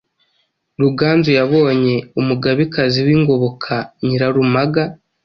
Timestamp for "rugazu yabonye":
0.81-1.95